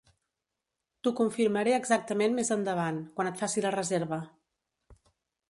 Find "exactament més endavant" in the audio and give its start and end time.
1.81-2.99